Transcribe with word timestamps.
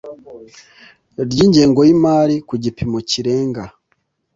ry 1.29 1.37
ingengo 1.45 1.79
y 1.87 1.91
imari 1.95 2.35
ku 2.47 2.55
gipimo 2.63 2.97
kirenga 3.09 3.63